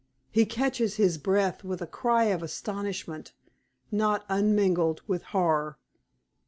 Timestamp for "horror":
5.25-5.77